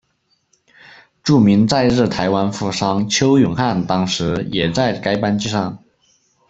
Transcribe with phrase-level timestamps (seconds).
[1.23, 5.77] 著名在日台湾富商邱永汉当时也在该班机上。